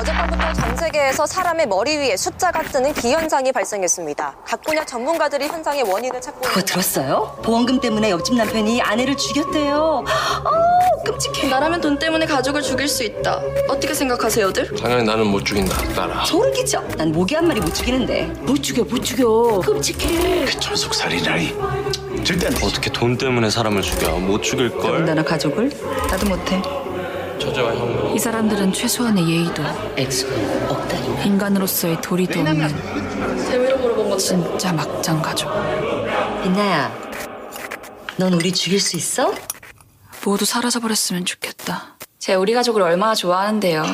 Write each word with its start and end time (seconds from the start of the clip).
어젯밤부터 0.00 0.52
전 0.54 0.76
세계에서 0.76 1.26
사람의 1.26 1.66
머리 1.66 1.96
위에 1.98 2.16
숫자가 2.16 2.62
뜨는 2.62 2.94
기현상이 2.94 3.52
발생했습니다. 3.52 4.36
각 4.46 4.62
분야 4.62 4.84
전문가들이 4.84 5.46
현상의 5.46 5.82
원인을 5.82 6.20
찾고 6.20 6.40
그거 6.40 6.60
들었어요? 6.62 7.36
보험금 7.42 7.80
때문에 7.80 8.10
옆집 8.10 8.34
남편이 8.34 8.80
아내를 8.80 9.16
죽였대요. 9.16 10.04
아, 10.06 11.02
끔찍해. 11.04 11.48
나라면 11.48 11.80
돈 11.82 11.98
때문에 11.98 12.24
가족을 12.24 12.62
죽일 12.62 12.88
수 12.88 13.04
있다. 13.04 13.42
어떻게 13.68 13.92
생각하세요들? 13.92 14.74
당연히 14.76 15.04
나는 15.04 15.26
못 15.26 15.44
죽인다 15.44 15.76
따라 15.94 16.24
소름 16.24 16.50
끼쳐. 16.54 16.80
난 16.96 17.12
모기 17.12 17.34
한 17.34 17.46
마리 17.46 17.60
못 17.60 17.74
죽이는데. 17.74 18.22
못 18.40 18.62
죽여, 18.62 18.82
못 18.84 19.04
죽여. 19.04 19.60
끔찍해. 19.66 20.46
전속살인이라니 20.46 21.56
절대 22.24 22.46
안 22.46 22.54
돼. 22.54 22.66
어떻게 22.66 22.90
돈 22.90 23.18
때문에 23.18 23.50
사람을 23.50 23.82
죽여 23.82 24.12
못 24.18 24.42
죽일 24.42 24.70
걸 24.70 24.80
더군다나 24.82 25.22
가족을? 25.22 25.70
나도 26.10 26.26
못해. 26.26 26.62
처제와 27.38 27.74
형이 27.74 27.94
사람들은 28.20 28.72
최소한의 28.74 29.26
예의도. 29.26 29.62
인간으로서의 31.24 32.02
도리도 32.02 32.40
없는. 32.40 34.18
진짜 34.18 34.72
막장 34.72 35.22
가족. 35.22 35.50
빛나야, 36.42 36.94
넌 38.18 38.34
우리 38.34 38.52
죽일 38.52 38.78
수 38.78 38.96
있어? 38.96 39.32
모두 40.24 40.44
사라져버렸으면 40.44 41.24
좋겠다. 41.24 41.96
제 42.18 42.34
우리 42.34 42.52
가족을 42.52 42.82
얼마나 42.82 43.14
좋아하는데요. 43.14 43.84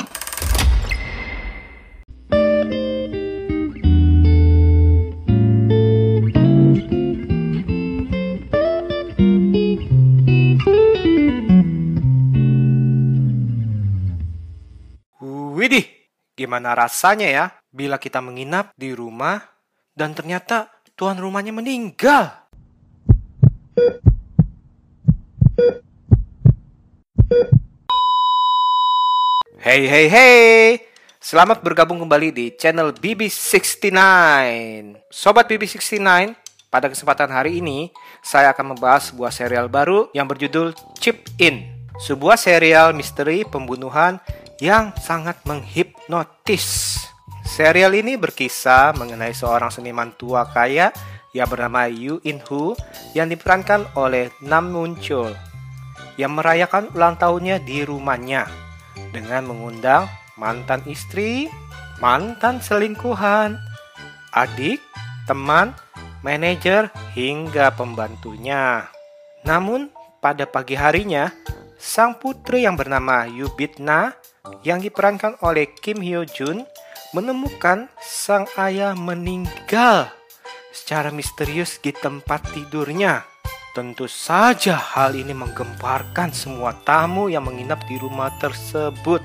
Widih, 15.56 15.88
gimana 16.36 16.76
rasanya 16.76 17.32
ya 17.32 17.44
bila 17.72 17.96
kita 17.96 18.20
menginap 18.20 18.76
di 18.76 18.92
rumah 18.92 19.40
dan 19.96 20.12
ternyata 20.12 20.68
tuan 20.92 21.16
rumahnya 21.16 21.48
meninggal? 21.48 22.44
Hey 29.56 29.88
hey 29.88 30.06
hey, 30.12 30.84
selamat 31.24 31.64
bergabung 31.64 32.04
kembali 32.04 32.36
di 32.36 32.46
channel 32.52 32.92
BB69. 32.92 33.96
Sobat 35.08 35.48
BB69, 35.48 36.36
pada 36.68 36.92
kesempatan 36.92 37.32
hari 37.32 37.64
ini 37.64 37.88
saya 38.20 38.52
akan 38.52 38.76
membahas 38.76 39.08
sebuah 39.08 39.32
serial 39.32 39.72
baru 39.72 40.12
yang 40.12 40.28
berjudul 40.28 40.76
Chip 41.00 41.24
In. 41.40 41.88
Sebuah 41.96 42.36
serial 42.36 42.92
misteri 42.92 43.40
pembunuhan 43.48 44.20
yang 44.60 44.92
sangat 44.96 45.40
menghipnotis. 45.44 46.98
Serial 47.46 47.94
ini 47.94 48.18
berkisah 48.18 48.96
mengenai 48.96 49.32
seorang 49.32 49.70
seniman 49.70 50.10
tua 50.18 50.48
kaya 50.50 50.90
yang 51.30 51.46
bernama 51.46 51.86
Yu 51.86 52.18
In 52.24 52.42
Hu 52.42 52.74
yang 53.12 53.28
diperankan 53.30 53.92
oleh 53.94 54.32
Nam 54.42 54.72
Moon 54.72 54.96
Chul 54.98 55.30
yang 56.16 56.32
merayakan 56.32 56.88
ulang 56.96 57.20
tahunnya 57.20 57.60
di 57.62 57.84
rumahnya 57.84 58.48
dengan 59.12 59.44
mengundang 59.48 60.08
mantan 60.40 60.80
istri, 60.88 61.48
mantan 62.00 62.60
selingkuhan, 62.60 63.60
adik, 64.32 64.80
teman, 65.28 65.76
manajer, 66.24 66.88
hingga 67.12 67.72
pembantunya. 67.76 68.88
Namun, 69.44 69.92
pada 70.20 70.48
pagi 70.48 70.76
harinya, 70.76 71.32
sang 71.76 72.16
putri 72.16 72.64
yang 72.64 72.74
bernama 72.74 73.28
Yubitna 73.28 74.16
yang 74.64 74.80
diperankan 74.80 75.40
oleh 75.44 75.70
Kim 75.76 76.00
Hyo 76.00 76.24
Jun 76.24 76.64
menemukan 77.12 77.88
sang 78.00 78.48
ayah 78.58 78.96
meninggal 78.96 80.10
secara 80.72 81.08
misterius 81.08 81.80
di 81.80 81.92
tempat 81.92 82.52
tidurnya. 82.52 83.24
Tentu 83.76 84.08
saja 84.08 84.76
hal 84.76 85.12
ini 85.12 85.36
menggemparkan 85.36 86.32
semua 86.32 86.72
tamu 86.84 87.28
yang 87.28 87.44
menginap 87.44 87.84
di 87.84 88.00
rumah 88.00 88.32
tersebut. 88.40 89.20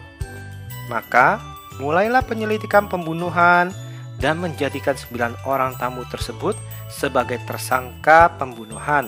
Maka, 0.92 1.40
mulailah 1.80 2.20
penyelidikan 2.28 2.92
pembunuhan 2.92 3.72
dan 4.20 4.44
menjadikan 4.44 4.94
sembilan 5.00 5.48
orang 5.48 5.80
tamu 5.80 6.04
tersebut 6.12 6.60
sebagai 6.92 7.40
tersangka 7.48 8.36
pembunuhan, 8.36 9.08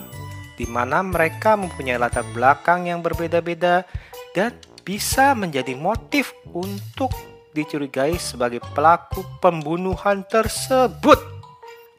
di 0.57 0.69
mana 0.69 1.01
mereka 1.01 1.57
mempunyai 1.57 1.97
latar 1.97 2.25
belakang 2.33 2.89
yang 2.89 3.01
berbeda-beda 3.01 3.85
dan 4.33 4.53
bisa 4.83 5.31
menjadi 5.33 5.73
motif 5.77 6.35
untuk 6.51 7.13
dicurigai 7.53 8.17
sebagai 8.17 8.59
pelaku 8.73 9.23
pembunuhan 9.39 10.25
tersebut. 10.27 11.21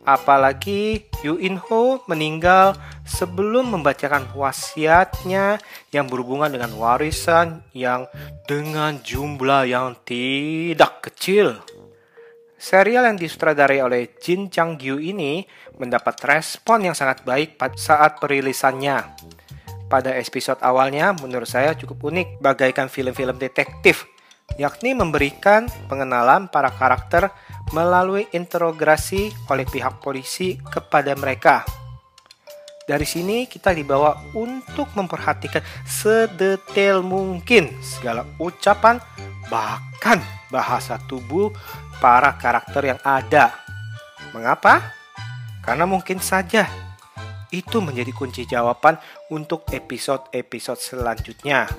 Apalagi 0.04 1.09
Yu 1.25 1.41
In 1.41 1.56
Ho 1.56 2.04
meninggal 2.04 2.76
sebelum 3.09 3.72
membacakan 3.72 4.28
wasiatnya 4.37 5.56
yang 5.97 6.12
berhubungan 6.12 6.53
dengan 6.53 6.76
warisan 6.76 7.65
yang 7.72 8.04
dengan 8.44 9.00
jumlah 9.00 9.65
yang 9.65 9.97
tidak 10.04 11.09
kecil. 11.09 11.56
Serial 12.64 13.04
yang 13.04 13.20
disutradarai 13.20 13.84
oleh 13.84 14.16
Jin 14.16 14.48
Chang 14.48 14.80
Gyu 14.80 14.97
ini 14.97 15.44
mendapat 15.76 16.16
respon 16.25 16.88
yang 16.88 16.97
sangat 16.97 17.20
baik 17.20 17.60
saat 17.76 18.16
perilisannya. 18.16 19.04
Pada 19.84 20.16
episode 20.16 20.64
awalnya 20.64 21.12
menurut 21.12 21.44
saya 21.44 21.76
cukup 21.76 22.08
unik 22.08 22.41
bagaikan 22.41 22.88
film-film 22.88 23.36
detektif, 23.36 24.08
yakni 24.56 24.97
memberikan 24.97 25.69
pengenalan 25.92 26.48
para 26.48 26.72
karakter 26.72 27.28
melalui 27.76 28.32
interogasi 28.32 29.28
oleh 29.53 29.69
pihak 29.69 30.00
polisi 30.00 30.56
kepada 30.64 31.12
mereka. 31.20 31.69
Dari 32.88 33.04
sini 33.04 33.44
kita 33.44 33.76
dibawa 33.76 34.24
untuk 34.32 34.88
memperhatikan 34.97 35.60
sedetail 35.84 37.04
mungkin 37.04 37.76
segala 37.84 38.24
ucapan 38.41 39.04
bahkan 39.54 40.19
bahasa 40.50 40.98
tubuh 41.06 41.54
para 42.03 42.34
karakter 42.34 42.91
yang 42.91 43.00
ada. 43.06 43.54
Mengapa? 44.34 44.82
Karena 45.62 45.87
mungkin 45.87 46.19
saja 46.19 46.66
itu 47.54 47.78
menjadi 47.78 48.10
kunci 48.10 48.42
jawaban 48.50 48.98
untuk 49.31 49.62
episode-episode 49.70 50.82
selanjutnya. 50.82 51.70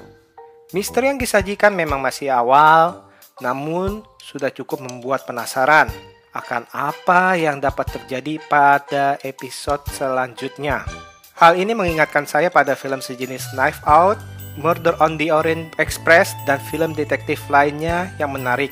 Misteri 0.72 1.12
yang 1.12 1.19
disajikan 1.19 1.75
memang 1.75 2.00
masih 2.00 2.31
awal, 2.31 3.12
namun 3.44 4.07
sudah 4.24 4.56
cukup 4.56 4.80
membuat 4.80 5.28
penasaran 5.28 5.92
akan 6.31 6.63
apa 6.72 7.36
yang 7.36 7.59
dapat 7.59 7.92
terjadi 7.92 8.40
pada 8.47 9.19
episode 9.19 9.84
selanjutnya. 9.92 10.88
Hal 11.36 11.59
ini 11.59 11.75
mengingatkan 11.75 12.24
saya 12.24 12.47
pada 12.47 12.80
film 12.80 13.03
sejenis 13.03 13.52
Knife 13.52 13.84
Out, 13.84 14.16
Murder 14.56 14.96
on 15.04 15.20
the 15.20 15.32
Orient 15.32 15.76
Express, 15.78 16.32
dan 16.48 16.60
film 16.72 16.96
detektif 16.96 17.44
lainnya 17.52 18.12
yang 18.20 18.32
menarik. 18.32 18.72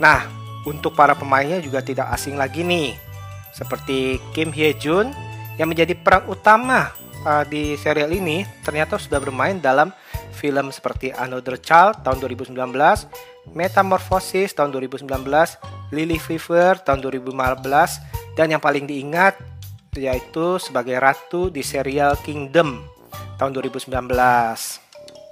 Nah, 0.00 0.24
untuk 0.64 0.96
para 0.96 1.12
pemainnya 1.12 1.60
juga 1.60 1.84
tidak 1.84 2.08
asing 2.16 2.36
lagi 2.36 2.64
nih, 2.64 2.96
seperti 3.52 4.20
Kim 4.32 4.52
Hye 4.52 4.72
Jun 4.76 5.12
yang 5.60 5.68
menjadi 5.68 5.92
peran 5.92 6.24
utama 6.28 6.92
uh, 7.28 7.44
di 7.44 7.76
serial 7.76 8.08
ini 8.12 8.48
ternyata 8.64 8.96
sudah 8.96 9.20
bermain 9.20 9.60
dalam 9.60 9.92
film 10.32 10.72
seperti 10.72 11.12
Another 11.12 11.60
Child 11.60 12.00
tahun 12.00 12.16
2019, 12.24 12.56
Metamorphosis 13.52 14.56
tahun 14.56 14.72
2019, 14.72 15.04
Lily 15.92 16.16
Fever 16.16 16.80
tahun 16.80 17.04
2015, 17.04 18.38
dan 18.38 18.46
yang 18.48 18.62
paling 18.62 18.88
diingat 18.88 19.36
yaitu 19.98 20.56
sebagai 20.62 20.96
ratu 20.96 21.50
di 21.50 21.60
serial 21.60 22.14
Kingdom 22.24 22.99
tahun 23.40 23.56
2019. 23.56 23.88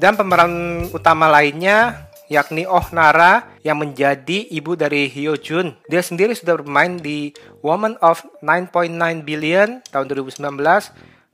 Dan 0.01 0.17
pemeran 0.17 0.87
utama 0.97 1.29
lainnya 1.29 2.09
yakni 2.33 2.65
Oh 2.69 2.85
Nara 2.93 3.45
yang 3.65 3.81
menjadi 3.81 4.49
ibu 4.53 4.77
dari 4.77 5.09
Hyo 5.09 5.37
Jun. 5.37 5.77
Dia 5.89 6.01
sendiri 6.05 6.37
sudah 6.37 6.57
bermain 6.61 6.97
di 7.01 7.33
Woman 7.65 8.01
of 8.01 8.25
9.9 8.41 9.25
Billion 9.25 9.85
tahun 9.93 10.07
2019, 10.09 10.45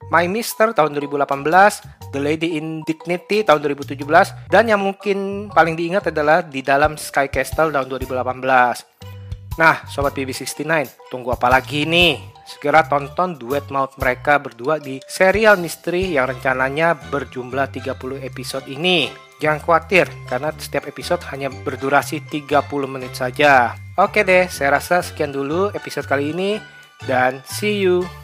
My 0.09 0.27
Mister 0.31 0.71
tahun 0.73 0.95
2018, 0.97 2.15
The 2.15 2.21
Lady 2.23 2.57
in 2.57 2.87
Dignity 2.87 3.43
tahun 3.43 3.61
2017, 3.67 4.51
dan 4.51 4.65
yang 4.71 4.81
mungkin 4.81 5.51
paling 5.51 5.75
diingat 5.75 6.09
adalah 6.15 6.41
di 6.47 6.63
dalam 6.63 6.95
Sky 6.95 7.27
Castle 7.29 7.75
tahun 7.75 7.87
2018. 7.91 9.14
Nah, 9.55 9.87
Sobat 9.87 10.19
BB69, 10.19 10.67
tunggu 11.15 11.31
apa 11.31 11.47
lagi 11.47 11.87
nih? 11.87 12.19
Segera 12.43 12.85
tonton 12.91 13.39
duet 13.39 13.71
maut 13.71 13.95
mereka 14.03 14.43
berdua 14.43 14.83
di 14.83 14.99
serial 15.07 15.57
misteri 15.63 16.13
yang 16.19 16.35
rencananya 16.35 16.99
berjumlah 17.09 17.71
30 17.71 18.19
episode 18.21 18.67
ini. 18.67 19.09
Jangan 19.39 19.63
khawatir, 19.63 20.07
karena 20.27 20.51
setiap 20.59 20.91
episode 20.91 21.23
hanya 21.31 21.55
berdurasi 21.55 22.27
30 22.27 22.91
menit 22.91 23.15
saja. 23.15 23.79
Oke 23.95 24.27
deh, 24.27 24.51
saya 24.51 24.75
rasa 24.75 25.07
sekian 25.07 25.31
dulu 25.31 25.71
episode 25.71 26.11
kali 26.11 26.35
ini, 26.35 26.59
dan 27.07 27.39
see 27.47 27.79
you! 27.79 28.24